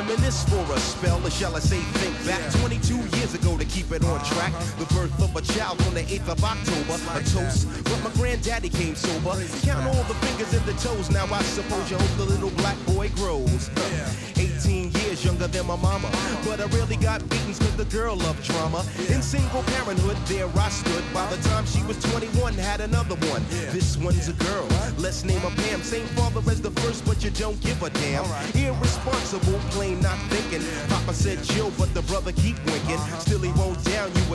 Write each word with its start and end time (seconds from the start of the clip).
reminisce 0.00 0.44
for 0.44 0.64
a 0.72 0.80
spell, 0.80 1.24
or 1.26 1.30
shall 1.30 1.54
I 1.54 1.60
say 1.60 1.80
think 2.00 2.14
back 2.26 2.40
22 2.60 2.96
years 3.18 3.34
ago 3.34 3.56
to 3.58 3.64
keep 3.64 3.92
it 3.92 4.04
on 4.04 4.24
track. 4.24 4.52
The 4.78 4.86
birth 4.94 5.12
of 5.22 5.34
a 5.36 5.42
child 5.42 5.80
on 5.82 5.94
the 5.94 6.02
8th 6.02 6.28
of 6.28 6.44
October, 6.44 6.96
a 7.12 7.22
toast. 7.24 7.68
But 7.84 8.02
my 8.02 8.10
granddaddy 8.14 8.70
came 8.70 8.94
sober. 8.94 9.36
Count 9.62 9.84
all 9.86 10.04
the 10.04 10.14
fingers 10.24 10.52
and 10.54 10.64
the 10.64 10.72
toes, 10.80 11.10
now 11.10 11.26
I 11.26 11.42
suppose 11.42 11.90
you 11.90 11.98
hope 11.98 12.16
the 12.16 12.24
little 12.24 12.50
black 12.62 12.78
boy 12.86 13.10
grows. 13.16 13.70
18 14.36 14.92
years 15.02 15.24
younger 15.24 15.48
than 15.48 15.66
my 15.66 15.76
mama. 15.76 16.10
But 16.46 16.60
I 16.60 16.66
really 16.78 16.96
got 16.96 17.20
beatings 17.28 17.58
cause 17.58 17.76
the 17.76 17.84
girl 17.84 18.16
loved 18.16 18.42
drama. 18.44 18.84
In 19.08 19.20
single 19.20 19.62
parenthood, 19.74 20.16
there 20.26 20.48
I 20.56 20.68
stood. 20.70 21.04
By 21.12 21.26
the 21.34 21.40
time 21.48 21.66
she 21.66 21.82
was 21.84 21.98
21, 22.12 22.54
had 22.54 22.80
another 22.80 23.16
one. 23.28 23.44
This 23.72 23.98
one's 23.98 24.28
a 24.28 24.32
girl. 24.32 24.69
Let's 24.98 25.24
name 25.24 25.42
a 25.44 25.50
Pam. 25.50 25.82
Same 25.82 26.06
father 26.08 26.40
as 26.50 26.60
the 26.60 26.70
first, 26.82 27.04
but 27.04 27.22
you 27.24 27.30
don't 27.30 27.60
give 27.60 27.82
a 27.82 27.90
damn. 27.90 28.24
Irresponsible, 28.54 29.58
plain 29.70 30.00
not 30.00 30.18
thinking. 30.30 30.62
Papa 30.88 31.14
said 31.14 31.42
chill, 31.42 31.70
but 31.78 31.92
the 31.94 32.02
brother 32.02 32.32
keep 32.32 32.56
winking. 32.66 32.96
Uh-huh. 32.96 33.18
Still 33.18 33.40
he 33.40 33.52
won't 33.52 33.60
down 33.60 33.60
you 33.60 33.76
would 33.76 33.79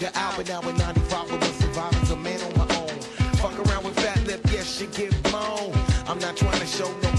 figure 0.00 0.18
out, 0.18 0.36
but 0.36 0.48
now 0.48 0.60
in 0.62 0.76
95 0.76 1.32
I 1.32 1.36
was 1.36 1.56
surviving, 1.56 2.12
a 2.12 2.16
man 2.16 2.40
on 2.42 2.56
my 2.56 2.76
own. 2.76 3.00
Fuck 3.36 3.58
around 3.66 3.84
with 3.84 3.96
fat 3.96 4.26
lip, 4.26 4.40
yes, 4.50 4.80
you 4.80 4.86
get 4.88 5.10
blown. 5.24 5.72
I'm 6.06 6.18
not 6.18 6.36
trying 6.36 6.58
to 6.58 6.66
show 6.66 6.90
no 7.02 7.09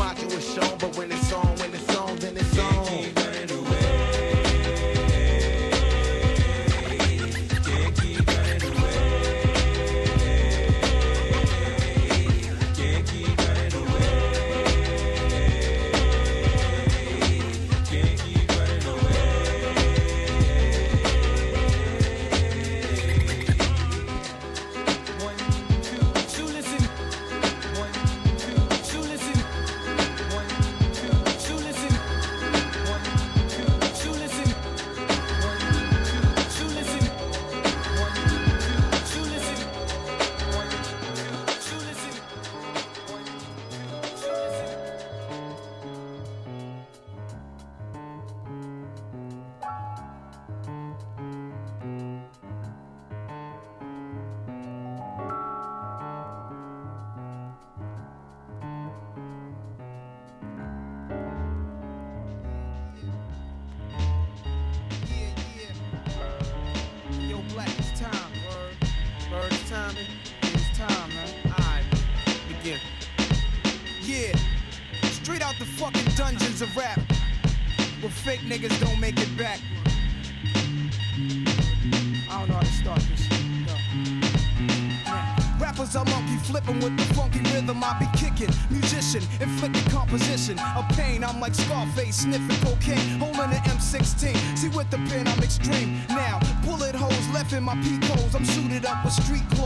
inflicting 89.41 89.83
composition 89.91 90.57
of 90.77 90.87
pain. 90.89 91.23
I'm 91.23 91.39
like 91.39 91.55
Scarface 91.55 92.17
sniffing 92.17 92.61
cocaine, 92.61 93.19
holding 93.19 93.41
an 93.41 93.63
M16. 93.75 94.57
See 94.57 94.69
with 94.69 94.89
the 94.89 94.97
pen 95.09 95.27
I'm 95.27 95.39
extreme. 95.39 95.99
Now 96.09 96.39
bullet 96.63 96.95
holes 96.95 97.27
left 97.33 97.53
in 97.53 97.63
my 97.63 97.75
peak 97.81 98.03
holes. 98.03 98.35
I'm 98.35 98.45
suited 98.45 98.85
up 98.85 99.03
with 99.03 99.13
street 99.13 99.47
clothes. 99.51 99.60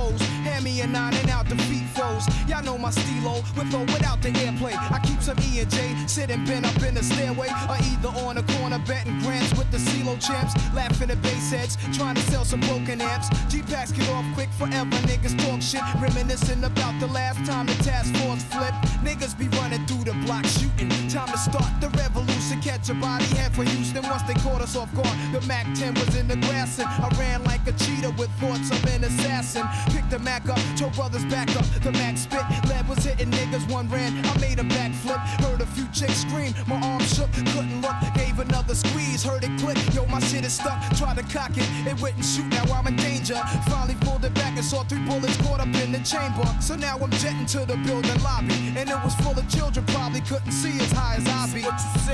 My 2.78 2.92
stilo 2.92 3.44
with 3.56 3.74
or 3.74 3.86
without 3.94 4.22
the 4.22 4.30
airplay. 4.30 4.76
I 4.92 5.00
keep 5.00 5.22
some 5.22 5.38
E 5.40 5.60
and 5.60 5.70
J 5.70 5.96
sitting 6.08 6.46
bent 6.46 6.66
up 6.66 6.82
in 6.84 6.94
the 6.96 7.04
stairway, 7.04 7.48
or 7.70 7.78
either 7.92 8.10
on 8.26 8.36
the 8.36 8.44
corner 8.58 8.80
betting 8.88 9.20
grants 9.22 9.54
with 9.58 9.70
the 9.72 9.78
CeeLo 9.78 10.20
champs, 10.20 10.54
laughing 10.74 11.10
at 11.10 11.22
bass 11.22 11.52
heads, 11.52 11.78
trying 11.98 12.16
to 12.16 12.22
sell 12.22 12.46
some 12.46 12.62
broken 12.62 13.02
amps. 13.02 13.30
G 13.50 13.62
packs 13.62 13.92
get 13.92 14.10
off 14.10 14.26
quick 14.34 14.50
forever. 14.52 14.98
Niggas 15.08 15.38
talk 15.46 15.62
shit, 15.62 15.82
reminiscing 16.02 16.64
about 16.64 17.00
the 17.00 17.08
last 17.08 17.44
time 17.46 17.66
the 17.66 17.76
task 17.84 18.14
force 18.18 18.44
flipped. 18.44 18.80
Niggas 19.04 19.38
be 19.38 19.48
running 19.58 19.86
through 19.86 20.04
the 20.04 20.14
block 20.26 20.46
shooting. 20.46 20.90
Time 21.10 21.30
to 21.30 21.38
start 21.38 21.72
the 21.82 21.90
revolution. 21.98 22.62
Catch 22.62 22.90
a 22.90 22.94
body 22.96 23.26
head 23.36 23.54
for 23.54 23.64
Houston 23.64 24.04
once 24.04 24.24
they 24.24 24.34
caught 24.36 24.62
us 24.62 24.76
off 24.76 24.94
guard. 24.94 25.18
The 25.32 25.42
Mac 25.48 25.66
10 25.76 25.94
was 25.96 26.16
in 26.16 26.28
the 26.28 26.38
grass 26.48 26.80
and 26.80 26.88
I 26.88 27.10
ran 27.20 27.44
like 27.44 27.66
a 27.68 27.74
cheetah 27.74 28.12
with 28.18 28.30
thoughts 28.40 28.72
of 28.72 28.84
an 28.86 29.04
assassin. 29.04 29.68
Picked 29.94 30.10
the 30.10 30.20
Mac 30.20 30.48
up, 30.50 30.60
told 30.78 30.94
brothers 30.94 31.26
back 31.26 31.50
up. 31.56 31.66
The 31.84 31.92
Mac 31.92 32.18
spit, 32.18 32.44
lead 32.68 32.88
was 32.88 33.04
hitting 33.04 33.32
niggas. 33.32 33.70
One 33.72 33.90
ran, 33.90 34.14
I 34.26 34.38
made 34.40 34.60
a 34.60 34.64
backflip. 34.64 35.20
Heard 35.44 35.62
a 35.62 35.66
few 35.66 35.88
chicks 35.94 36.22
scream, 36.22 36.54
my 36.68 36.80
arm 36.82 37.02
shook, 37.02 37.32
couldn't 37.34 37.82
look. 37.82 37.96
Gave 38.16 38.40
another 38.40 38.76
squeeze, 38.76 39.24
heard 39.24 39.44
it 39.44 39.52
click. 39.60 39.78
Yo, 39.94 40.06
my 40.06 40.20
shit 40.20 40.46
is 40.46 40.54
stuck. 40.54 40.80
Tried 40.98 41.18
to 41.18 41.24
cock 41.24 41.52
it, 41.56 41.68
it 41.88 42.00
wouldn't 42.02 42.26
shoot. 42.26 42.48
Now 42.48 42.64
I'm 42.74 42.88
in 42.88 42.96
danger. 42.96 43.42
Finally 43.68 43.96
pulled 44.02 44.26
it 44.26 44.34
back 44.34 44.56
and 44.56 44.66
saw 44.66 44.84
three 44.84 45.04
bullets 45.06 45.38
caught 45.38 45.60
up 45.60 45.74
in 45.84 45.92
the 45.92 46.00
chamber. 46.00 46.46
So 46.62 46.76
now 46.76 46.98
I'm 46.98 47.12
jetting 47.12 47.46
to 47.48 47.60
the 47.66 47.78
building 47.86 48.20
lobby, 48.24 48.74
and 48.76 48.90
it 48.90 49.00
was 49.04 49.16
full 49.16 49.38
of 49.38 49.48
children. 49.50 49.86
Probably 49.88 50.22
couldn't 50.22 50.52
see 50.52 50.78
as 50.80 50.92
high 50.92 51.16
as 51.18 51.28
I 51.28 51.46
be. 51.54 51.64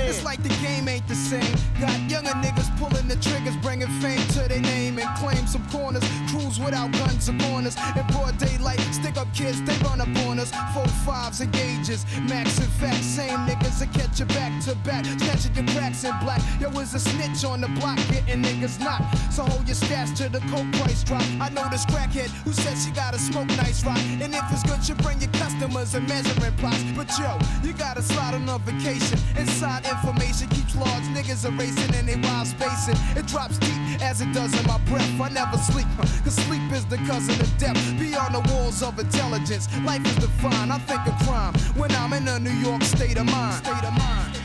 It's 0.08 0.24
like 0.24 0.41
the 0.43 0.53
game 0.65 0.88
ain't 0.88 1.08
the 1.08 1.15
same. 1.15 1.55
Got 1.79 1.98
younger 2.10 2.36
niggas 2.43 2.70
pulling 2.77 3.08
the 3.08 3.15
triggers, 3.17 3.55
bringing 3.58 3.88
fame 4.01 4.25
to 4.36 4.48
their 4.48 4.62
name 4.62 5.00
and 5.00 5.10
claim 5.17 5.46
some 5.48 5.67
corners. 5.70 6.03
Crews 6.29 6.60
without 6.60 6.91
guns 6.91 7.29
or 7.29 7.38
corners. 7.39 7.75
In 7.96 8.05
broad 8.08 8.38
daylight, 8.38 8.79
stick 8.91 9.17
up 9.17 9.31
kids, 9.34 9.62
they 9.63 9.77
run 9.86 10.01
up 10.01 10.08
on 10.27 10.39
us. 10.39 10.40
Four 10.74 10.88
fives 11.05 11.41
and 11.41 11.51
gauges, 11.53 12.05
max 12.27 12.57
and 12.57 12.71
facts. 12.74 13.05
Same 13.05 13.38
niggas 13.45 13.79
that 13.79 13.93
catch 13.93 14.19
you 14.19 14.25
back 14.25 14.51
to 14.65 14.75
back, 14.77 15.05
snatching 15.05 15.53
your 15.55 15.67
cracks 15.75 16.03
in 16.03 16.13
black. 16.24 16.41
Yo, 16.60 16.69
was 16.69 16.93
a 16.93 17.00
snitch 17.00 17.45
on 17.45 17.62
the 17.62 17.67
block, 17.79 17.98
getting 18.10 18.41
niggas 18.41 18.79
knocked. 18.79 19.05
So 19.31 19.43
hold 19.43 19.67
your 19.67 19.75
stats 19.75 20.15
till 20.15 20.29
the 20.29 20.39
coke 20.51 20.71
price 20.81 21.03
drop. 21.03 21.24
I 21.39 21.50
know 21.50 21.67
this 21.69 21.86
crackhead 21.86 22.29
who 22.43 22.53
said 22.53 22.77
she 22.77 22.91
gotta 22.91 23.19
smoke 23.19 23.48
nice 23.50 23.86
rock. 23.86 24.00
And 24.21 24.33
if 24.33 24.43
it's 24.51 24.63
good, 24.63 24.81
you 24.88 24.95
bring 25.03 25.21
your 25.21 25.31
customers 25.33 25.93
and 25.93 26.07
measuring 26.07 26.55
plots. 26.57 26.83
But 26.95 27.10
yo, 27.19 27.38
you 27.63 27.74
gotta 27.74 28.01
slide 28.01 28.33
on 28.33 28.50
a 28.50 28.57
vacation. 28.60 29.19
Inside 29.38 29.86
information 29.86 30.48
keeps 30.50 30.75
large 30.75 31.05
niggas 31.15 31.45
are 31.45 31.55
racing 31.57 31.93
and 31.95 32.07
they 32.07 32.17
wild 32.27 32.48
spacing. 32.48 32.95
It 33.15 33.27
drops 33.27 33.57
deep 33.60 33.80
as 34.01 34.21
it 34.21 34.31
does 34.33 34.57
in 34.60 34.65
my 34.67 34.77
breath. 34.86 35.10
I 35.19 35.29
never 35.29 35.57
sleep, 35.57 35.88
cause 36.24 36.36
sleep 36.36 36.62
is 36.71 36.86
the 36.86 36.98
cousin 36.98 37.39
of 37.41 37.57
death. 37.57 37.77
Beyond 38.00 38.36
the 38.36 38.53
walls 38.53 38.81
of 38.83 38.98
intelligence, 39.00 39.67
life 39.83 40.05
is 40.05 40.15
defined. 40.15 40.71
I 40.71 40.77
think 40.79 41.05
of 41.07 41.15
crime 41.27 41.53
when 41.75 41.91
I'm 41.91 42.13
in 42.13 42.27
a 42.27 42.39
New 42.39 42.57
York 42.67 42.83
state 42.83 43.17
of 43.17 43.25
mind. 43.25 43.65
State 43.65 43.83
of 43.83 43.98
mind. 43.98 44.39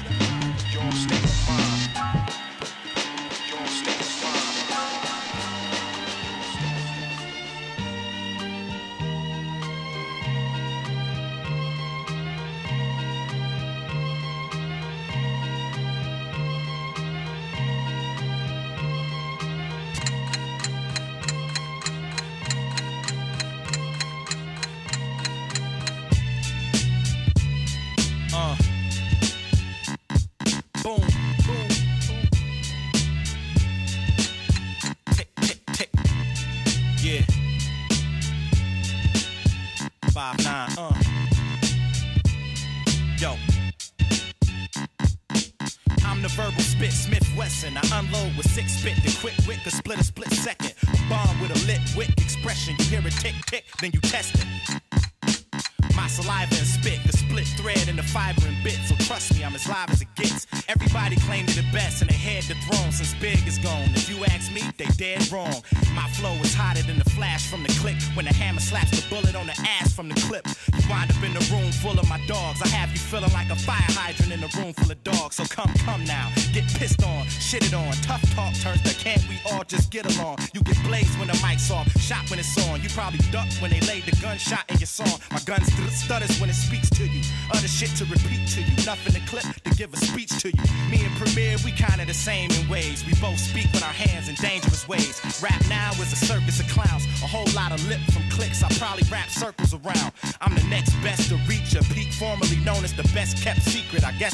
York 0.72 0.92
state 0.92 1.24
of 1.24 1.48
mind. 1.48 1.65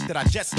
That 0.07 0.17
I 0.17 0.25
just 0.25 0.52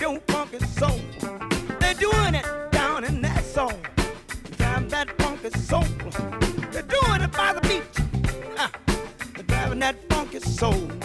your 0.00 0.20
funky 0.28 0.58
soul. 0.60 1.00
They're 1.80 1.94
doing 1.94 2.34
it 2.34 2.46
down 2.72 3.04
in 3.04 3.20
that. 3.22 3.44
Drive 4.58 4.90
that 4.90 5.08
funky 5.18 5.50
soul. 5.50 5.84
They're 6.72 6.82
doing 6.82 7.22
it 7.22 7.32
by 7.32 7.52
the 7.54 7.60
beach. 7.62 8.06
Ah, 8.58 8.70
They're 9.34 9.44
driving 9.44 9.78
that 9.80 9.96
funky 10.10 10.40
soul. 10.40 10.95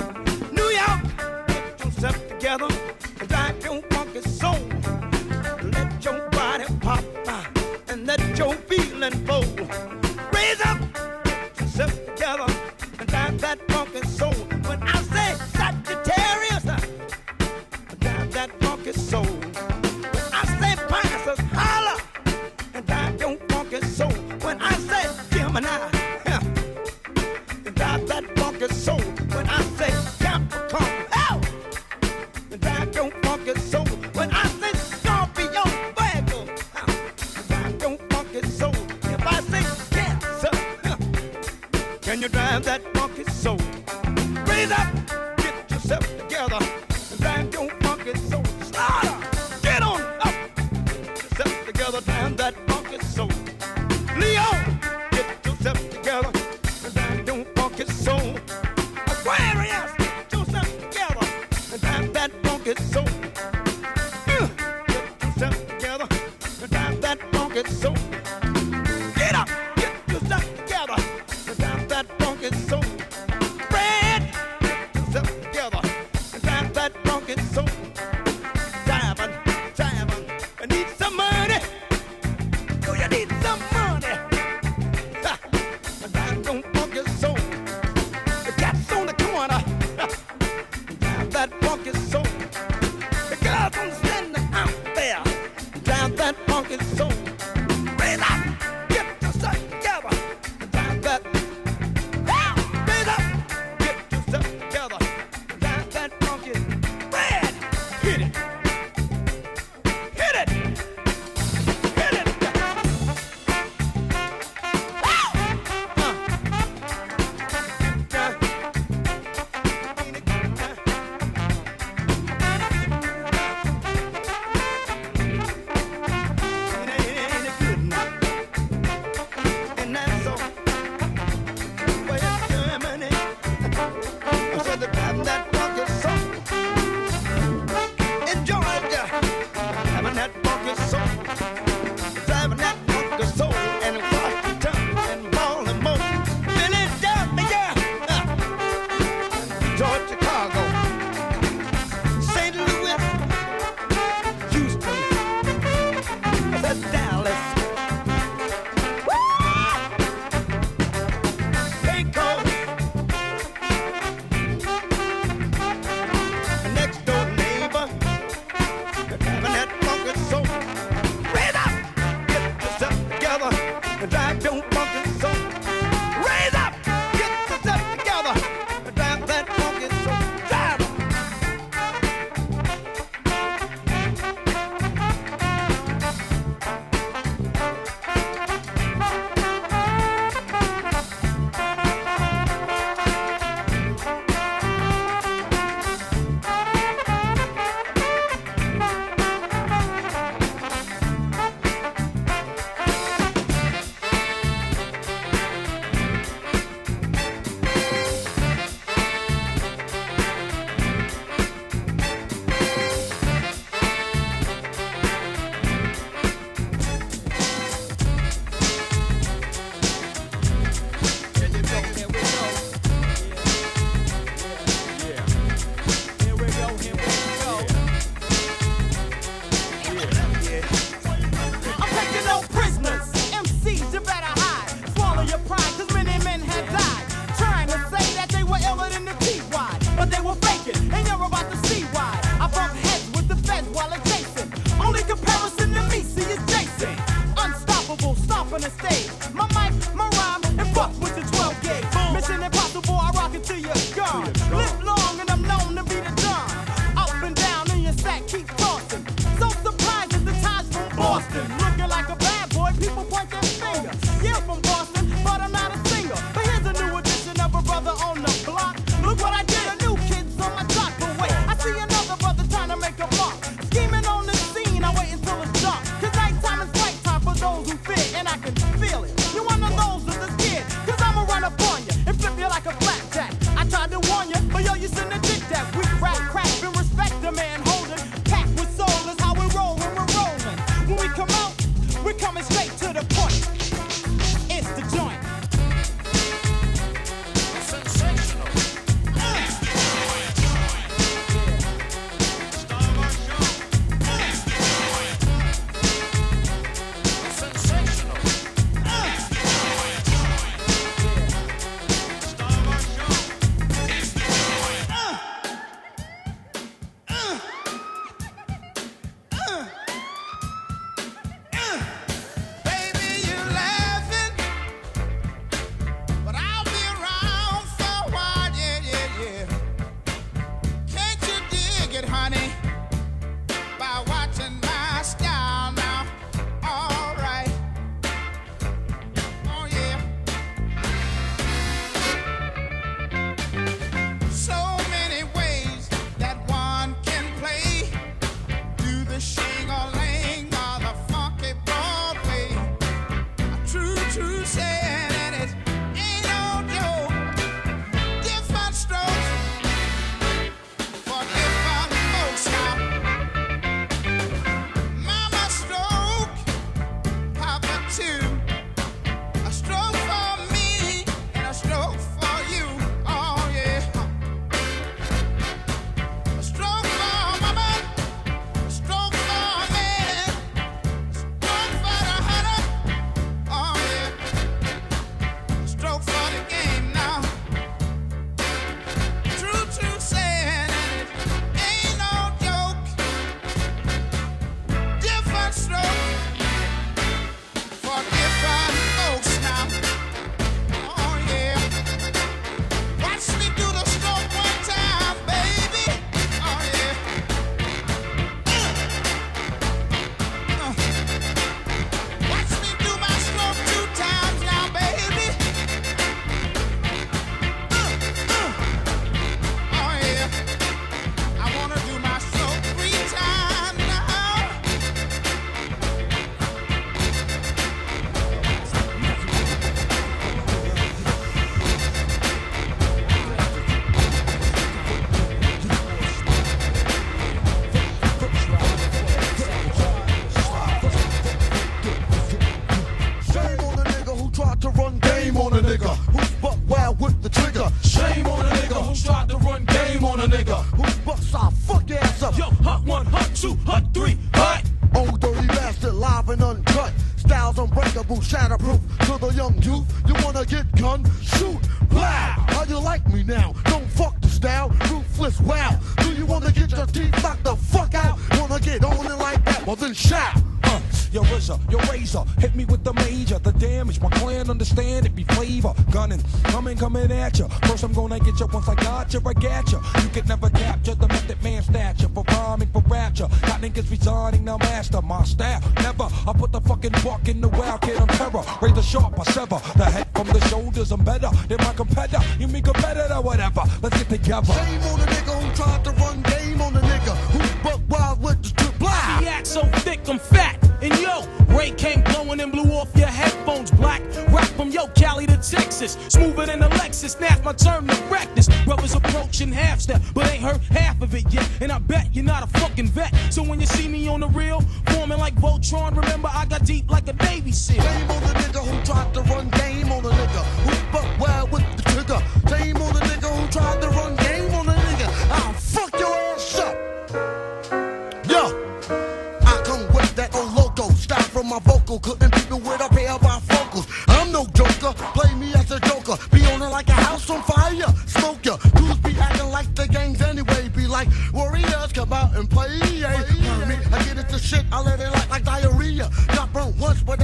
house 537.11 537.29
on 537.29 537.41
fire, 537.43 537.91
smoke 538.07 538.45
ya. 538.45 538.55
Dudes 538.75 538.99
be 538.99 539.11
acting 539.19 539.49
like 539.49 539.69
the 539.75 539.87
gangs 539.87 540.21
anyway. 540.21 540.69
Be 540.69 540.87
like 540.87 541.09
warriors, 541.33 541.91
come 541.93 542.13
out 542.13 542.35
and 542.37 542.49
play. 542.49 542.79
Hey, 542.79 543.67
me, 543.67 543.75
I 543.91 544.03
get 544.03 544.17
into 544.17 544.39
shit, 544.39 544.65
I 544.71 544.81
let 544.81 544.99
it 544.99 545.11
like, 545.11 545.29
like 545.29 545.43
diarrhea. 545.43 546.09
Got 546.35 546.53
burnt 546.53 546.75
once, 546.77 547.03
but 547.03 547.19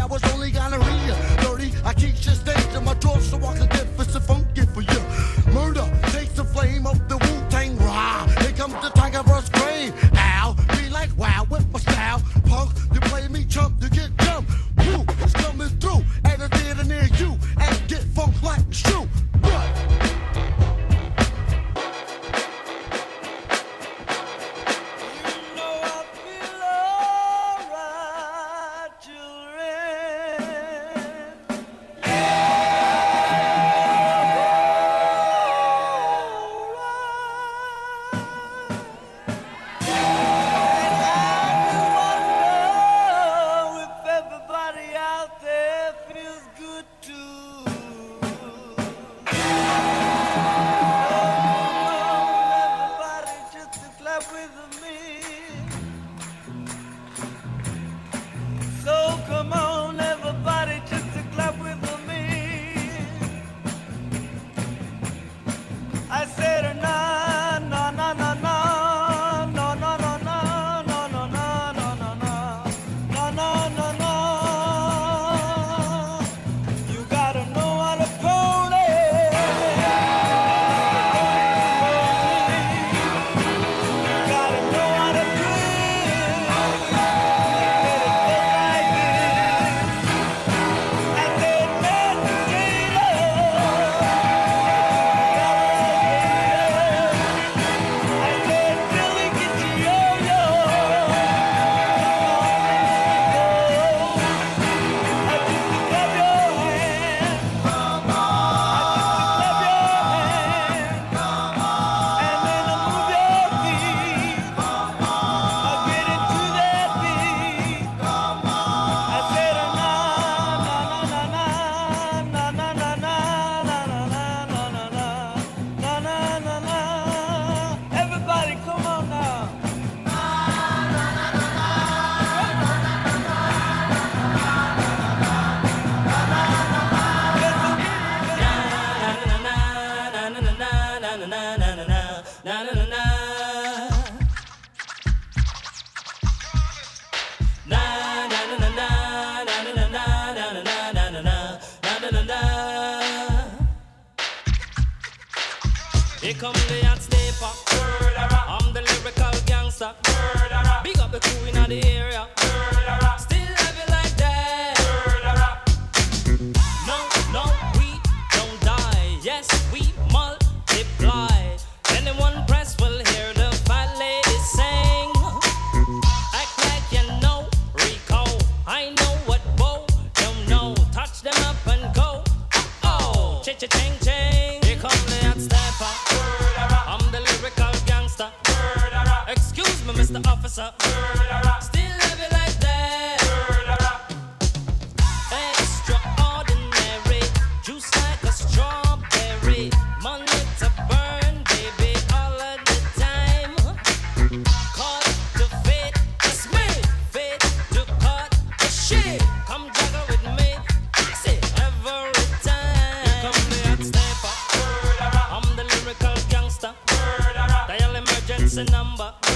a 218.57 218.63
number. 218.71 219.26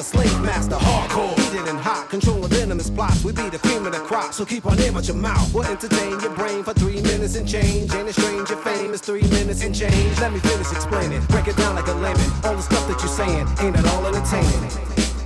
A 0.00 0.02
slave 0.02 0.40
master. 0.40 0.76
Hardcore, 0.76 1.36
heated 1.38 1.68
and 1.68 1.78
hot, 1.78 2.08
controlling 2.08 2.48
venomous 2.48 2.88
plots. 2.88 3.22
We 3.22 3.32
be 3.32 3.48
the 3.50 3.58
cream 3.58 3.84
of 3.86 3.92
the 3.92 3.98
crop, 3.98 4.32
so 4.32 4.44
keep 4.44 4.64
on 4.64 4.76
name 4.78 4.96
at 4.96 5.06
your 5.06 5.16
mouth. 5.16 5.52
We'll 5.52 5.64
entertain 5.64 6.18
your 6.20 6.34
brain 6.34 6.64
for 6.64 6.72
three 6.72 7.02
minutes 7.02 7.36
and 7.36 7.46
change. 7.46 7.94
Ain't 7.94 8.08
it 8.08 8.14
strange? 8.14 8.48
Your 8.48 8.58
fame 8.58 8.92
is 8.92 9.02
three 9.02 9.28
minutes 9.36 9.62
and 9.62 9.74
change. 9.74 10.18
Let 10.18 10.32
me 10.32 10.40
finish 10.40 10.72
explaining. 10.72 11.20
Break 11.26 11.48
it 11.48 11.56
down 11.56 11.74
like 11.74 11.86
a 11.86 11.92
lemon. 11.92 12.28
All 12.44 12.56
the 12.56 12.62
stuff 12.62 12.86
that 12.88 12.98
you're 13.00 13.16
saying 13.20 13.46
ain't 13.60 13.76
at 13.76 13.86
all 13.92 14.06
entertaining. 14.06 14.72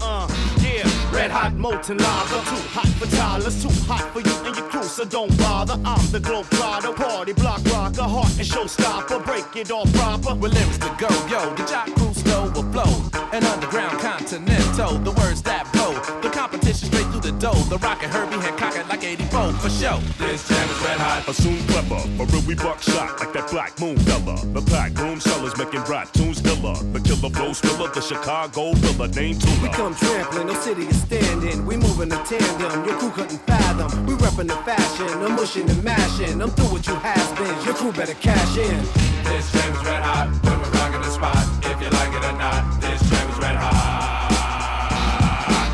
Uh, 0.02 0.26
yeah, 0.60 0.82
red 1.14 1.30
hot 1.30 1.54
molten 1.54 1.96
lava, 1.96 2.38
too 2.50 2.62
hot 2.74 2.88
for 2.98 3.06
toddlers, 3.16 3.62
too 3.62 3.70
hot 3.86 4.04
for 4.12 4.20
you 4.20 4.34
and 4.44 4.56
your 4.56 4.68
crew, 4.68 4.82
so 4.82 5.04
don't 5.04 5.34
bother. 5.38 5.78
I'm 5.84 6.04
the 6.10 6.20
globe 6.20 6.46
trotter, 6.50 6.92
party 6.92 7.32
block 7.32 7.64
rocker, 7.66 8.02
heart 8.02 8.36
and 8.36 8.46
showstopper, 8.46 9.24
break 9.24 9.56
it 9.56 9.70
all 9.70 9.86
proper. 9.86 10.34
With 10.34 10.52
lyrics 10.52 10.78
to 10.78 10.90
go, 10.98 11.08
yo, 11.30 11.54
the 11.54 11.64
jock 11.64 11.88
crew 12.24 12.32
slow 12.32 12.50
will 12.50 12.72
flow. 12.72 13.10
An 13.32 13.44
underground 13.44 13.98
continental, 13.98 14.98
the 14.98 15.12
words 15.12 15.42
that 15.42 15.70
blow. 15.72 15.92
The 16.20 16.30
competition 16.30 16.88
straight 16.88 17.06
through 17.06 17.20
the 17.20 17.32
dough. 17.32 17.58
The 17.68 17.78
rocket 17.78 18.08
Herbie 18.08 18.36
Hancock 18.36 18.76
it 18.76 18.88
like 18.88 19.04
84 19.04 19.52
for 19.54 19.70
show. 19.70 19.98
This 20.18 20.48
jam 20.48 20.68
is 20.68 20.80
red 20.84 20.98
hot. 20.98 21.28
Assume 21.28 21.58
clever, 21.68 22.00
for 22.16 22.26
real 22.26 22.42
we 22.46 22.54
buckshot 22.54 23.20
like 23.20 23.32
that 23.32 23.50
black 23.50 23.78
moon 23.80 23.96
fella. 23.98 24.36
The 24.52 24.62
pack 24.70 24.96
room 24.98 25.20
sellers 25.20 25.56
making 25.56 25.82
rap 25.84 26.12
tunes 26.12 26.40
killer. 26.40 26.74
The 26.92 27.00
killer 27.00 27.30
flow 27.30 27.52
spiller, 27.52 27.90
the 27.90 28.00
Chicago 28.00 28.72
villa 28.74 29.08
named 29.08 29.42
We 29.62 29.68
come 29.70 29.94
trampling, 29.94 30.46
no 30.46 30.54
city 30.54 30.86
is 30.86 31.00
standing. 31.02 31.66
We 31.66 31.76
moving 31.76 32.12
in 32.12 32.22
tandem, 32.24 32.84
your 32.84 32.96
crew 32.98 33.10
couldn't 33.10 33.42
fathom. 33.46 34.06
We 34.06 34.14
reppin' 34.14 34.48
the 34.48 34.58
fashion, 34.62 35.10
I'm 35.22 35.34
mushing 35.34 35.68
and 35.68 35.82
mashing. 35.82 36.40
I'm 36.40 36.50
through 36.50 36.72
with 36.74 36.86
you 36.86 36.94
has 36.94 37.28
been, 37.38 37.56
your 37.64 37.74
crew 37.74 37.92
better 37.92 38.14
cash 38.14 38.56
in. 38.56 38.78
This 39.24 39.50
jam 39.52 39.72
is 39.74 39.84
red 39.84 40.02
hot. 40.02 40.53
You 41.84 41.90
like 41.90 42.14
it 42.14 42.24
or 42.24 42.32
not, 42.38 42.80
this 42.80 43.00
jam 43.10 43.28
is 43.28 43.38
red 43.38 43.56
hot. 43.56 43.76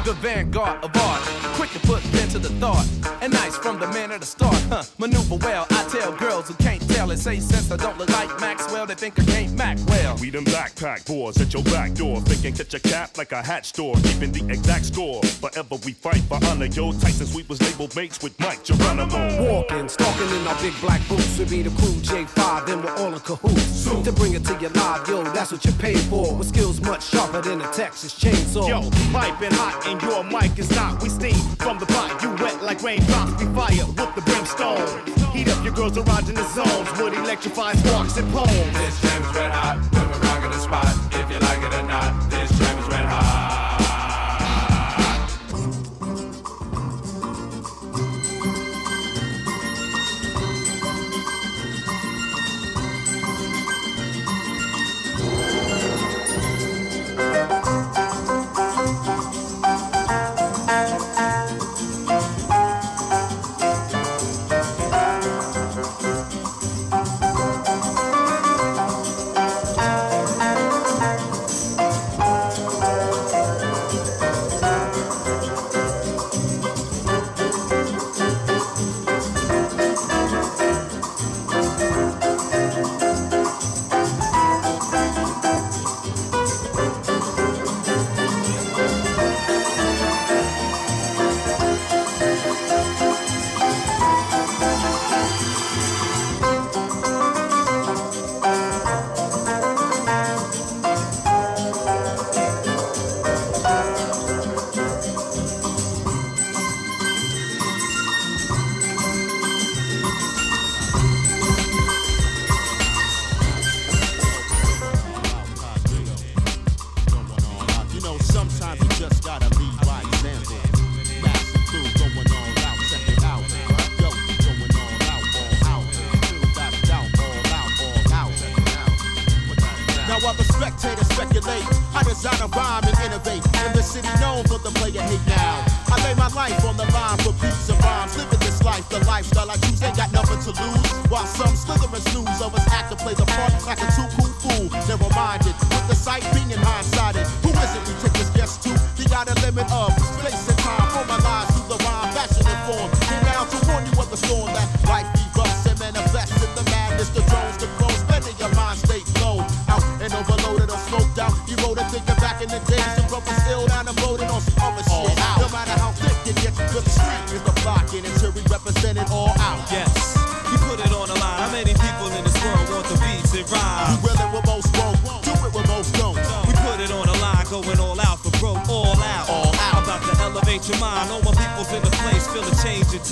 The 0.05 0.13
vanguard 0.15 0.83
of 0.83 0.91
art, 0.97 1.50
to 1.73 1.81
put 1.81 2.03
pen 2.13 2.29
to 2.29 2.39
the 2.39 2.49
thought. 2.61 2.87
And 3.23 3.33
nice 3.33 3.57
from 3.57 3.79
the 3.79 3.87
man 3.89 4.11
at 4.11 4.21
the 4.21 4.27
start, 4.27 4.57
huh? 4.69 4.83
Maneuver 4.99 5.37
well. 5.37 5.67
I 5.71 5.85
tell 5.89 6.13
girls 6.13 6.49
who 6.49 6.55
can't 6.55 6.81
tell 6.91 7.11
it, 7.11 7.19
say 7.19 7.39
since 7.39 7.71
I 7.71 7.77
don't 7.77 7.99
look 7.99 8.09
like 8.11 8.29
Maxwell, 8.41 8.87
they 8.87 8.95
think 8.95 9.19
I 9.19 9.25
can't 9.25 9.53
Mac 9.55 9.79
well. 9.87 10.17
We 10.21 10.31
them 10.31 10.45
backpack 10.45 11.07
boys 11.07 11.41
at 11.41 11.53
your 11.53 11.63
back 11.65 11.95
door. 11.95 12.21
Thinking 12.23 12.55
catch 12.55 12.75
a 12.75 12.81
cap 12.81 13.19
like 13.19 13.33
a 13.33 13.43
hat 13.43 13.67
store. 13.67 13.95
Keeping 14.03 14.33
the 14.33 14.53
exact 14.53 14.87
score. 14.87 15.23
Forever 15.23 15.77
we 15.85 15.93
fight 15.93 16.23
for 16.23 16.39
honor. 16.47 16.67
Yo, 16.67 16.93
Tyson 16.93 17.27
Sweet 17.27 17.49
was 17.49 17.61
labeled 17.63 17.95
mates 17.95 18.23
with 18.23 18.39
Mike 18.41 18.65
Geronimo. 18.65 19.21
Walking, 19.43 19.89
stalking 19.89 20.29
in 20.29 20.47
our 20.47 20.61
big 20.61 20.75
black 20.81 21.07
boots. 21.09 21.39
We 21.39 21.45
be 21.45 21.63
the 21.63 21.71
crew 21.71 21.95
J5, 22.01 22.67
then 22.67 22.83
we're 22.83 22.95
all 22.97 23.13
in 23.13 23.21
cahoots. 23.21 23.85
To 24.05 24.13
bring 24.13 24.35
it 24.35 24.45
to 24.47 24.59
your 24.61 24.71
live, 24.71 25.07
yo, 25.09 25.23
that's 25.25 25.53
what 25.53 25.65
you 25.65 25.73
pay 25.73 25.95
for. 25.95 26.35
With 26.35 26.49
skills 26.49 26.81
much 26.81 27.05
sharper 27.05 27.43
than 27.43 27.61
a 27.61 27.73
Texas 27.73 28.15
chainsaw. 28.19 28.67
Yo, 28.67 28.91
piping 29.13 29.53
hot 29.53 29.87
and 29.87 30.01
your 30.03 30.25
mic 30.25 30.59
is 30.59 30.71
not. 30.75 31.03
We 31.03 31.09
steam 31.09 31.35
from 31.61 31.79
the 31.79 31.87
pot. 31.87 32.23
You 32.23 32.31
wet 32.43 32.63
like 32.63 32.83
raindrops. 32.83 33.33
We 33.41 33.47
fire 33.55 33.87
with 33.87 34.15
the 34.15 34.23
brimstone. 34.23 34.89
Heat 35.33 35.49
up 35.49 35.63
your 35.65 35.75
girls 35.75 35.97
erogenous 35.97 36.51
zones. 36.55 36.89
Would 37.01 37.15
electrify 37.15 37.73
sparks 37.75 38.17
and 38.17 38.31
poems. 38.33 38.73
This 38.79 39.01
jam's 39.03 39.35
red 39.35 39.53
hot. 39.53 39.79
We're 39.93 40.21
rocking 40.29 40.51
the 40.51 40.59
spot, 40.59 40.95
if 41.13 41.31
you 41.31 41.39
like 41.39 41.63
it 41.63 41.75
or 41.75 41.87
not, 41.87 42.30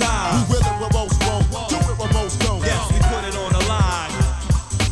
in 0.01 0.07
We 0.07 0.07
time. 0.07 0.49
will 0.49 0.63
it 0.63 0.77
with 0.79 0.93
most 0.93 1.17
won't, 1.25 1.69
do 1.69 1.77
it 1.77 1.97
with 1.99 2.13
most 2.13 2.39
don't. 2.41 2.61
Yes, 2.63 2.81
we 2.91 2.99
put 2.99 3.23
it 3.27 3.35
on 3.35 3.51
the 3.51 3.63
line. 3.67 4.11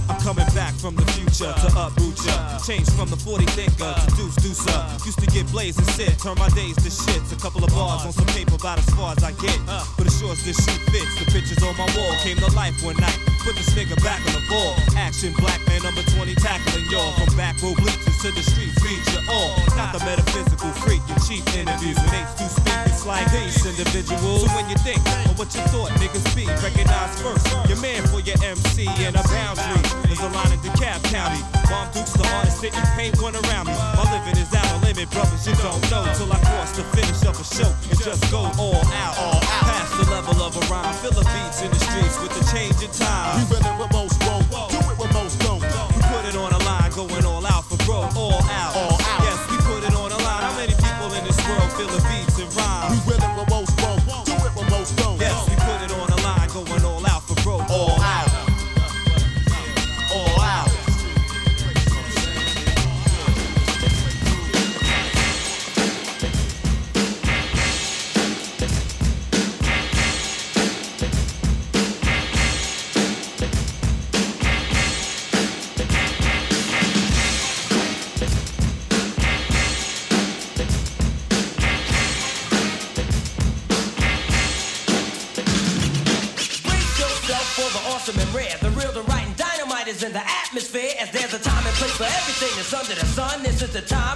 I'm 0.10 0.20
coming 0.22 0.48
back 0.56 0.74
from 0.76 0.96
the 0.96 1.06
future 1.14 1.52
to 1.52 1.68
uproot 1.76 2.18
ya. 2.26 2.60
Change 2.60 2.90
from 2.92 3.10
the 3.10 3.18
40 3.18 3.46
thinker 3.56 3.94
to 3.94 4.16
deuce 4.16 4.36
deucer. 4.44 5.06
Used 5.06 5.20
to 5.20 5.28
get 5.28 5.50
blazed 5.52 5.80
and 5.80 5.88
sit, 5.92 6.18
turn 6.20 6.38
my 6.38 6.50
days 6.50 6.76
to 6.78 6.90
shits. 6.90 7.32
A 7.32 7.40
couple 7.40 7.64
of 7.64 7.72
bars 7.72 8.06
on 8.06 8.12
some 8.12 8.28
paper 8.28 8.56
about 8.56 8.80
as 8.80 8.90
far 8.92 9.14
as 9.16 9.24
I 9.24 9.32
get. 9.34 9.60
But 9.98 10.08
as 10.08 10.20
sure 10.20 10.32
as 10.32 10.44
this 10.44 10.58
shoe 10.58 10.80
fits, 10.92 11.20
the 11.20 11.26
pictures 11.32 11.64
on 11.64 11.76
my 11.78 11.88
wall 11.96 12.14
came 12.24 12.38
to 12.38 12.52
life 12.56 12.76
one 12.84 12.98
night. 12.98 13.37
Put 13.48 13.56
this 13.56 13.72
nigga 13.80 13.96
back 14.04 14.20
on 14.28 14.36
the 14.36 14.44
ball. 14.52 14.76
Action 15.00 15.32
black 15.40 15.64
man 15.72 15.80
number 15.80 16.04
20 16.04 16.36
tackling 16.36 16.84
y'all. 16.92 17.16
From 17.16 17.32
back 17.40 17.56
row 17.64 17.72
bleachers 17.80 18.20
to 18.20 18.36
the 18.36 18.44
streets, 18.44 18.76
feed 18.84 19.00
you 19.08 19.24
all. 19.32 19.56
Not 19.80 19.96
the 19.96 20.04
metaphysical 20.04 20.68
freak, 20.84 21.00
your 21.08 21.16
cheap 21.24 21.48
interviews 21.56 21.96
with 21.96 22.12
H2 22.12 22.44
speakers 22.44 23.06
like 23.08 23.24
these 23.32 23.56
individuals. 23.64 24.44
So 24.44 24.52
when 24.52 24.68
you 24.68 24.76
think 24.84 25.00
of 25.32 25.40
what 25.40 25.56
you 25.56 25.64
thought 25.72 25.96
niggas 25.96 26.28
be, 26.36 26.44
recognize 26.60 27.16
first 27.24 27.48
your 27.72 27.80
man 27.80 28.04
for 28.12 28.20
your 28.20 28.36
MC 28.44 28.84
and 29.08 29.16
a 29.16 29.24
boundary. 29.32 29.80
There's 30.04 30.20
a 30.20 30.28
line 30.28 30.52
in 30.52 30.60
DeKalb 30.60 31.08
County. 31.08 31.40
Bomb 31.72 31.88
Dukes, 31.96 32.20
the 32.20 32.28
artist 32.36 32.60
sitting 32.60 32.84
paint 33.00 33.16
one 33.24 33.40
around 33.48 33.72
me. 33.72 33.80
My 33.96 34.04
living 34.12 34.36
is 34.36 34.52
out 34.52 34.68
of 34.76 34.84
limit, 34.84 35.08
brothers, 35.16 35.48
you 35.48 35.56
don't 35.64 35.80
know. 35.88 36.04
Till 36.20 36.28
I 36.36 36.40
cross 36.52 36.76
the 36.76 36.84
finish 36.92 37.24
of 37.24 37.40
a 37.40 37.48
show 37.48 37.72
and 37.88 37.96
just 37.96 38.28
go 38.28 38.44
all 38.60 38.84
out. 38.92 39.16
All 39.24 39.40
the 39.98 40.12
level 40.12 40.42
of 40.44 40.56
a 40.56 40.60
rhyme. 40.72 40.94
Fill 41.02 41.12
the 41.12 41.26
beats 41.26 41.62
in 41.62 41.72
the 41.72 41.80
streets 41.80 42.22
with 42.22 42.32
the 42.38 42.46
change 42.54 42.78
in 42.84 42.92
time. 42.92 43.42
We 43.42 43.56
running 43.56 43.80
with 43.80 43.92
most 43.92 44.24
won't 44.26 44.47
under 92.74 92.96
the 92.96 93.06
sun. 93.06 93.44
This 93.44 93.62
is 93.62 93.72
the 93.72 93.82
time. 93.82 94.07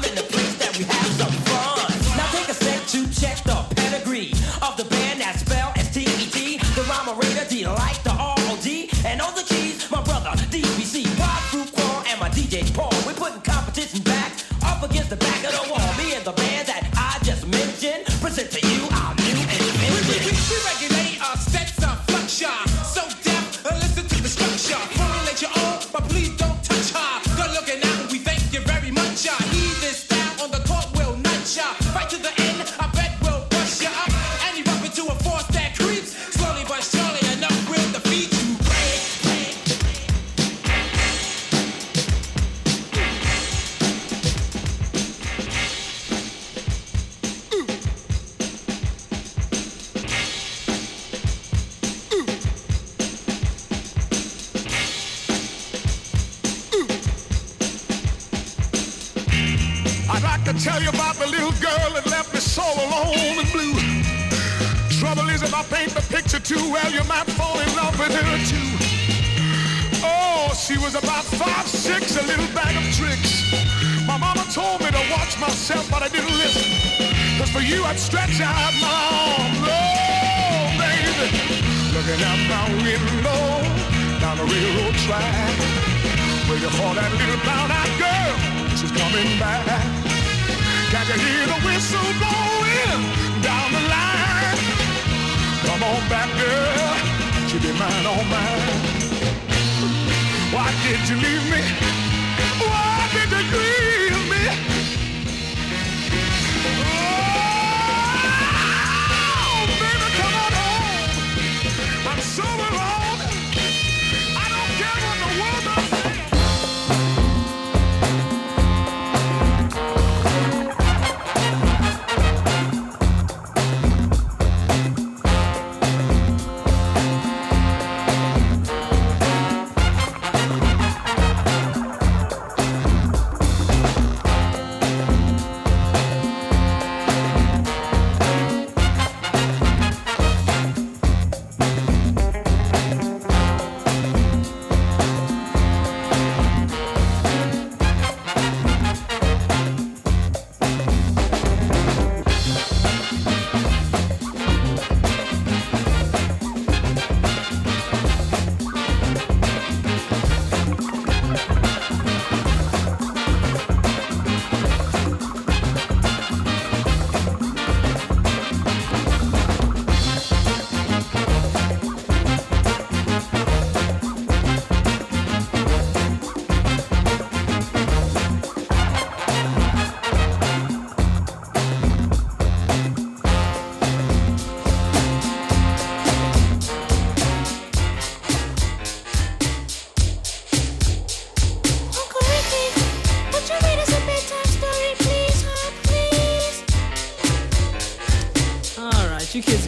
Show 112.21 112.60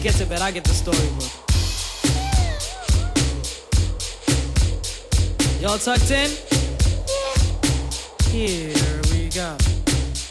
gets 0.04 0.20
it, 0.20 0.28
but 0.28 0.42
I 0.42 0.50
get 0.50 0.64
the 0.64 0.74
storybook. 0.74 1.32
Y'all 5.62 5.78
tucked 5.78 6.10
in? 6.10 6.28
Here 8.28 9.00
we 9.10 9.30
go. 9.30 9.56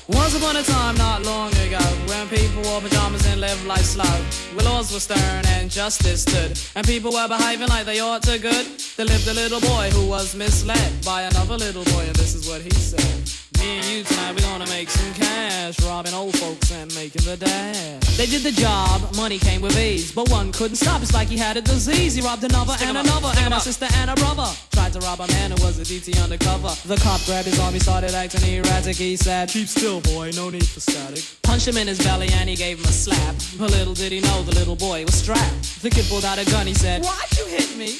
Once 0.10 0.38
upon 0.38 0.58
a 0.58 0.62
time, 0.62 0.96
not 0.98 1.24
long 1.24 1.50
ago, 1.66 1.80
when 2.06 2.28
people 2.30 2.62
wore 2.70 2.82
pajamas 2.82 3.26
and 3.26 3.42
lived 3.42 3.66
life 3.66 3.82
slow, 3.82 4.16
where 4.54 4.64
laws 4.64 4.94
were 4.94 5.00
stern 5.00 5.44
and 5.48 5.72
justice 5.72 6.22
stood, 6.22 6.56
and 6.76 6.86
people 6.86 7.12
were 7.12 7.28
behaving 7.28 7.68
like 7.70 7.88
they 7.88 8.00
ought 8.00 8.22
to 8.22 8.38
good, 8.38 8.68
there 8.96 9.08
lived 9.08 9.28
a 9.28 9.34
little 9.34 9.60
boy 9.60 9.90
who 9.90 10.08
was 10.08 10.36
misled 10.36 11.04
by 11.04 11.24
another 11.24 11.58
little 11.58 11.86
boy, 11.86 12.06
and 12.06 12.16
this 12.16 12.36
is 12.36 12.48
what 12.48 12.62
he 12.62 12.70
said. 12.70 13.02
Me 13.58 13.80
and 13.80 13.86
you 13.88 14.04
tonight, 14.04 14.36
we're 14.36 14.42
gonna 14.42 14.68
make 14.68 14.92
some 14.92 15.14
cash, 15.16 15.82
robbing 15.82 16.14
old 16.14 16.38
folks 16.38 16.72
and 16.72 16.94
making 16.94 17.26
the 17.26 17.38
dash. 17.38 17.83
They 18.24 18.30
did 18.30 18.44
the 18.44 18.62
job, 18.62 19.14
money 19.18 19.38
came 19.38 19.60
with 19.60 19.78
ease. 19.78 20.14
But 20.14 20.30
one 20.30 20.54
couldn't 20.54 20.78
stop, 20.78 21.02
it's 21.02 21.14
like 21.14 21.28
he 21.28 21.36
had 21.36 21.58
a 21.58 21.62
disease. 21.62 22.16
He 22.16 22.22
robbed 22.22 22.46
another 22.46 22.72
Stick 22.72 22.88
and 22.88 22.98
another 22.98 23.28
Stick 23.28 23.44
and 23.44 23.54
a 23.54 23.60
sister 23.60 23.88
and 23.96 24.12
a 24.12 24.16
brother. 24.16 24.50
Tried 24.72 24.94
to 24.94 25.00
rob 25.00 25.20
a 25.20 25.28
man 25.28 25.52
who 25.52 25.62
was 25.62 25.78
a 25.78 25.84
DT 25.84 26.24
undercover. 26.24 26.70
The 26.88 26.96
cop 27.04 27.20
grabbed 27.26 27.48
his 27.48 27.60
arm, 27.60 27.74
he 27.74 27.82
started 27.82 28.14
acting 28.16 28.42
erratic. 28.48 28.96
He 28.96 29.18
said, 29.18 29.50
Keep 29.50 29.68
still, 29.68 30.00
boy, 30.00 30.32
no 30.36 30.50
need 30.50 30.66
for 30.66 30.80
static. 30.80 31.22
Punch 31.44 31.68
him 31.68 31.76
in 31.76 31.86
his 31.86 32.02
belly 32.02 32.30
and 32.36 32.48
he 32.48 32.56
gave 32.56 32.80
him 32.80 32.86
a 32.86 32.94
slap. 32.94 33.36
But 33.60 33.72
little 33.72 33.94
did 33.94 34.14
he 34.14 34.22
know 34.22 34.42
the 34.44 34.56
little 34.56 34.78
boy 34.78 35.04
was 35.04 35.16
strapped. 35.16 35.82
The 35.82 35.90
kid 35.90 36.06
pulled 36.06 36.24
out 36.24 36.40
a 36.40 36.50
gun, 36.50 36.66
he 36.66 36.74
said, 36.74 37.04
Why'd 37.04 37.38
you 37.38 37.46
hit 37.48 37.76
me? 37.76 38.00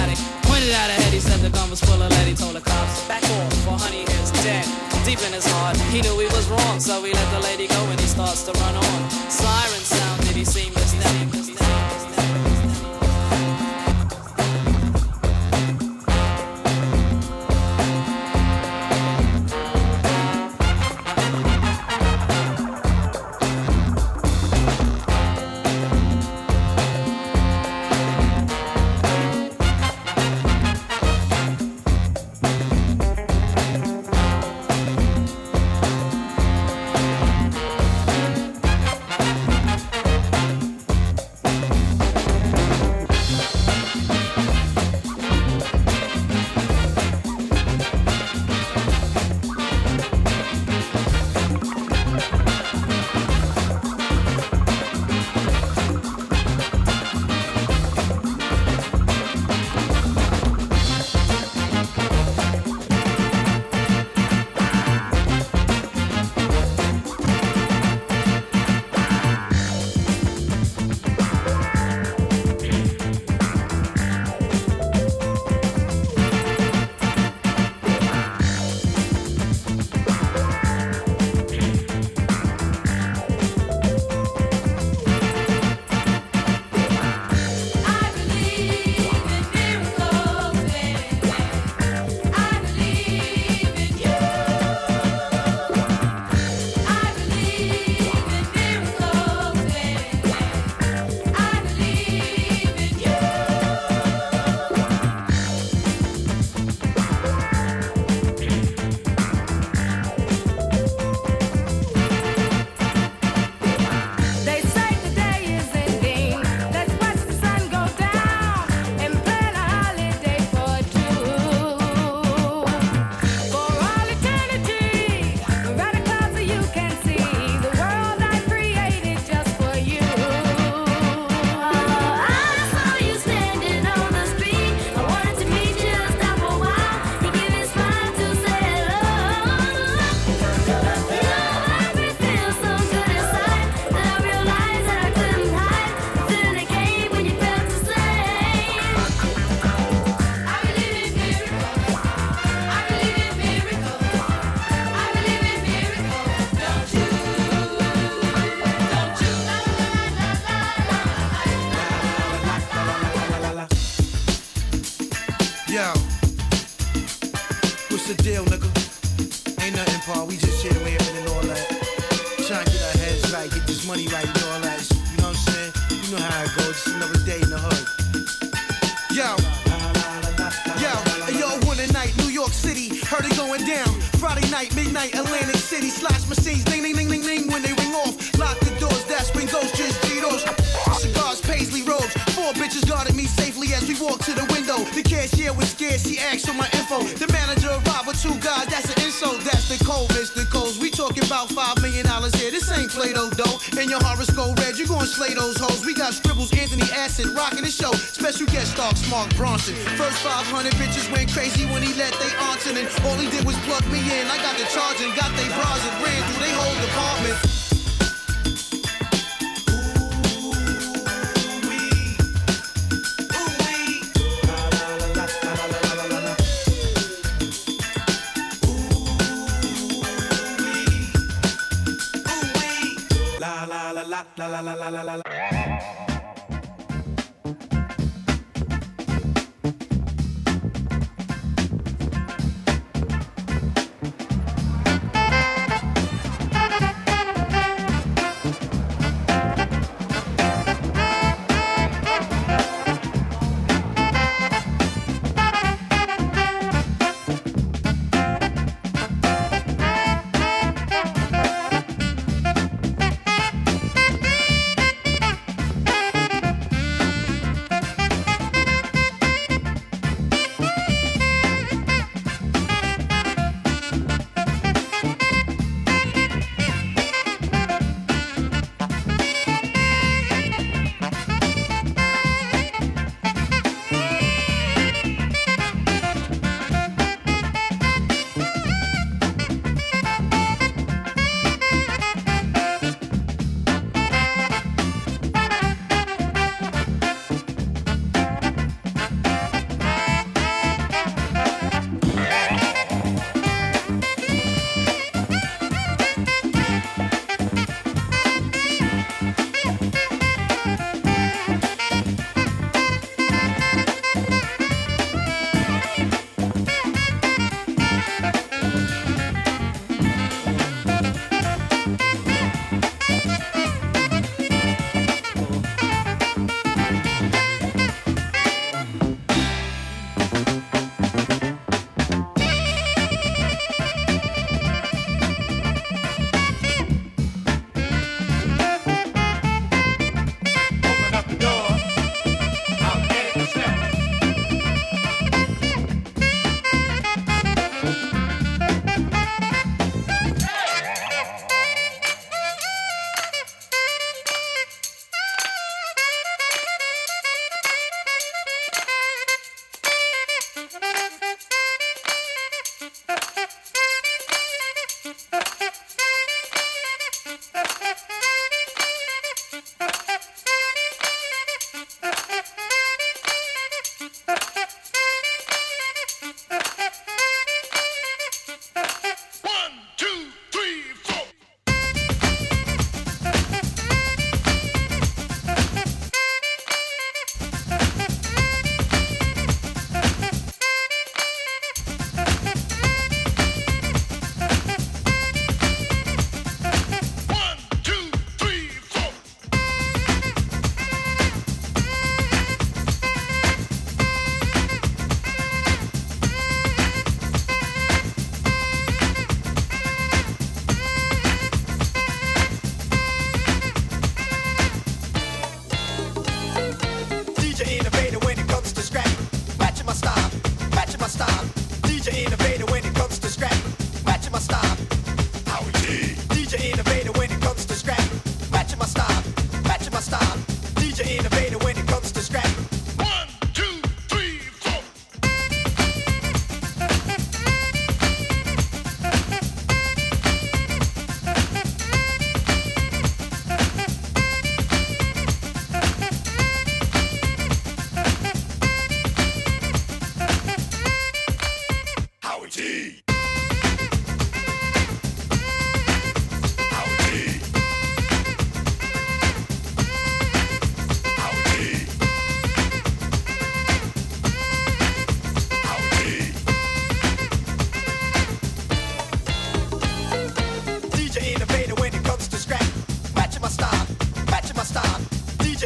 Pointed 0.43 0.71
out 0.71 0.89
her 0.89 1.01
head, 1.01 1.13
he 1.13 1.19
said 1.19 1.39
the 1.41 1.49
gun 1.49 1.69
was 1.69 1.81
full 1.81 2.01
of 2.01 2.09
lead. 2.09 2.27
He 2.27 2.33
told 2.33 2.55
the 2.55 2.61
cops, 2.61 3.07
back 3.07 3.23
off, 3.23 3.53
for 3.65 3.77
honey 3.77 4.03
is 4.03 4.31
dead. 4.43 4.65
Deep 5.05 5.19
in 5.27 5.33
his 5.33 5.45
heart, 5.45 5.77
he 5.93 6.01
knew 6.01 6.17
he 6.19 6.27
was 6.27 6.47
wrong, 6.49 6.79
so 6.79 7.03
he 7.03 7.13
let 7.13 7.29
the 7.31 7.39
lady 7.39 7.67
go 7.67 7.81
and 7.89 7.99
he 7.99 8.07
starts 8.07 8.43
to 8.43 8.51
run 8.53 8.75
on. 8.75 9.09
Siren 9.29 9.83
sound, 9.83 10.21
did 10.21 10.35
he 10.35 10.45
seem 10.45 10.71
to 10.73 10.79
step? 10.79 11.40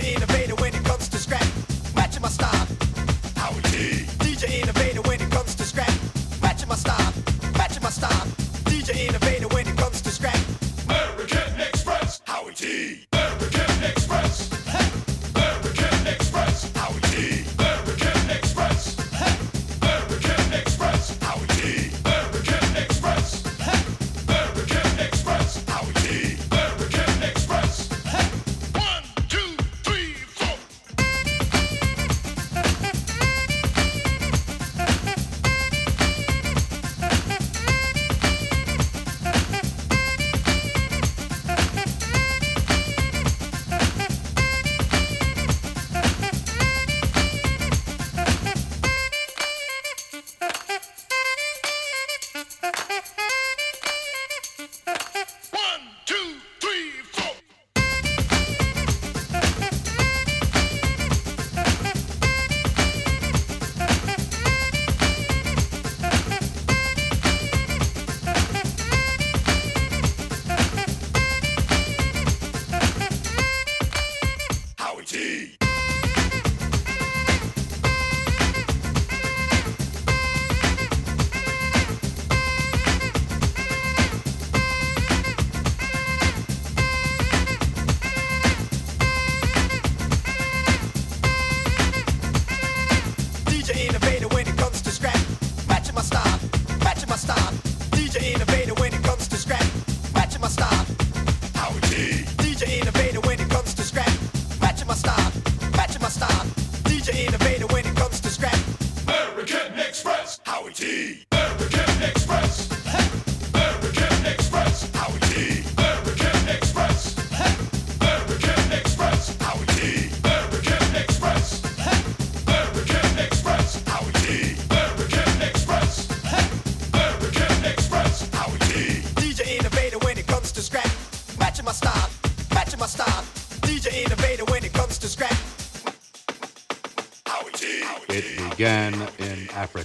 DJ 0.05 0.54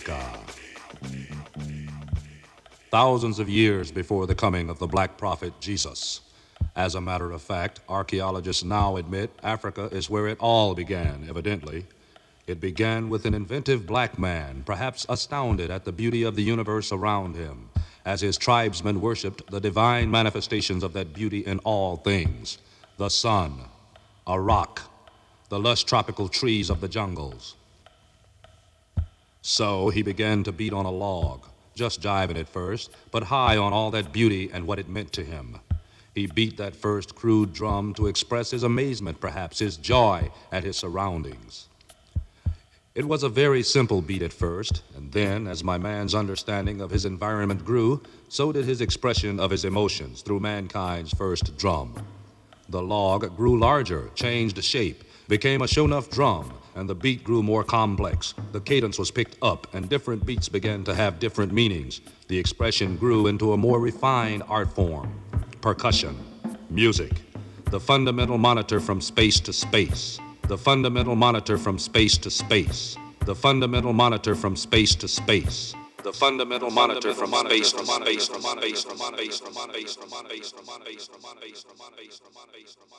Africa. 0.09 0.41
Thousands 2.91 3.39
of 3.39 3.49
years 3.49 3.93
before 3.93 4.27
the 4.27 4.35
coming 4.35 4.71
of 4.71 4.79
the 4.79 4.87
black 4.87 5.19
prophet 5.19 5.53
Jesus. 5.61 6.23
As 6.75 6.95
a 6.95 7.01
matter 7.01 7.31
of 7.33 7.43
fact, 7.43 7.81
archaeologists 7.89 8.65
now 8.65 8.97
admit 8.97 9.31
Africa 9.43 9.89
is 9.93 10.09
where 10.09 10.27
it 10.27 10.39
all 10.41 10.75
began, 10.75 11.27
evidently. 11.29 11.85
It 12.47 12.61
began 12.61 13.11
with 13.11 13.27
an 13.27 13.35
inventive 13.35 13.87
black 13.87 14.19
man, 14.19 14.63
perhaps 14.65 15.05
astounded 15.09 15.71
at 15.71 15.85
the 15.85 15.93
beauty 15.93 16.23
of 16.23 16.35
the 16.35 16.43
universe 16.43 16.93
around 16.93 17.37
him, 17.37 17.69
as 18.05 18.21
his 18.21 18.39
tribesmen 18.39 19.01
worshiped 19.01 19.51
the 19.51 19.61
divine 19.61 20.11
manifestations 20.11 20.83
of 20.83 20.95
that 20.95 21.13
beauty 21.13 21.41
in 21.41 21.59
all 21.61 21.97
things 21.97 22.59
the 22.97 23.09
sun, 23.09 23.61
a 24.27 24.41
rock, 24.41 24.83
the 25.49 25.59
lush 25.59 25.85
tropical 25.85 26.29
trees 26.29 26.71
of 26.71 26.81
the 26.81 26.89
jungles. 26.89 27.57
So 29.43 29.89
he 29.89 30.03
began 30.03 30.43
to 30.45 30.53
beat 30.53 30.73
on 30.73 30.85
a 30.85 30.91
log, 30.91 31.47
just 31.75 32.03
jiving 32.03 32.39
at 32.39 32.49
first, 32.49 32.91
but 33.11 33.25
high 33.25 33.57
on 33.57 33.73
all 33.73 33.91
that 33.93 34.13
beauty 34.13 34.51
and 34.53 34.67
what 34.67 34.79
it 34.79 34.89
meant 34.89 35.13
to 35.15 35.25
him. 35.25 35.59
He 36.15 36.27
beat 36.27 36.57
that 36.57 36.77
first 36.77 37.15
crude 37.15 37.53
drum 37.53 37.95
to 37.95 38.07
express 38.07 38.51
his 38.51 38.65
amazement, 38.65 39.21
perhaps, 39.21 39.61
his 39.61 39.77
joy 39.77 40.31
at 40.51 40.65
his 40.65 40.77
surroundings. 40.77 41.69
It 42.95 43.07
was 43.07 43.23
a 43.23 43.29
very 43.29 43.63
simple 43.63 44.03
beat 44.03 44.21
at 44.21 44.33
first, 44.33 44.83
and 44.97 45.13
then, 45.13 45.47
as 45.47 45.63
my 45.63 45.79
man's 45.79 46.15
understanding 46.15 46.81
of 46.81 46.91
his 46.91 47.05
environment 47.05 47.65
grew, 47.65 48.03
so 48.29 48.51
did 48.51 48.65
his 48.65 48.81
expression 48.81 49.39
of 49.39 49.51
his 49.51 49.65
emotions 49.65 50.23
through 50.23 50.41
mankind's 50.41 51.15
first 51.15 51.57
drum. 51.57 51.95
The 52.69 52.83
log 52.83 53.37
grew 53.37 53.59
larger, 53.59 54.11
changed 54.17 54.63
shape, 54.63 55.05
became 55.29 55.63
a 55.63 55.69
show 55.69 55.85
enough 55.85 56.11
drum, 56.11 56.53
and 56.75 56.89
the 56.89 56.95
beat 56.95 57.25
grew 57.25 57.43
more 57.43 57.65
complex. 57.65 58.35
The 58.53 58.61
cadence 58.61 58.99
was 58.99 59.11
picked 59.11 59.37
up, 59.43 59.67
and 59.75 59.89
different 59.89 60.25
beats 60.25 60.49
began 60.49 60.85
to 60.85 60.95
have 60.95 61.19
different 61.19 61.53
meanings. 61.53 62.01
The 62.29 62.39
expression 62.39 62.97
grew 62.97 63.27
into 63.27 63.53
a 63.53 63.57
more 63.57 63.81
refined 63.81 64.43
art 64.49 64.71
form 64.73 65.13
percussion, 65.61 66.17
music, 66.71 67.13
the 67.67 67.81
fundamental 67.81 68.39
monitor 68.39 68.81
from 68.81 69.01
space 69.01 69.41
to 69.41 69.53
space, 69.53 70.19
the 70.49 70.59
fundamental 70.59 71.15
monitor 71.15 71.59
from 71.59 71.79
space 71.79 72.17
to 72.19 72.31
space, 72.31 72.97
the 73.27 73.35
fundamental 73.35 73.93
monitor 73.93 74.35
from 74.35 74.57
space 74.57 74.95
to 74.95 75.09
space. 75.09 75.75
The 76.03 76.13
fundamental 76.15 76.71
monitor 76.71 77.13
from 77.13 77.31
space 77.31 77.73
to 77.73 77.85
space 77.85 78.27
from 78.27 78.41
space 78.41 78.83
from 78.85 78.97
space 78.97 78.97
from 78.97 78.97
space 78.97 79.37
from 79.37 79.69
space 79.69 79.95
from 79.95 80.07
space 80.09 80.57
from 80.57 80.57
space 80.57 80.57
from 80.57 80.71
space 80.73 81.07
from 81.07 81.21
space 81.21 81.63
from 81.63 81.77
space 81.77 82.21
from 82.21 82.33
space 82.49 82.90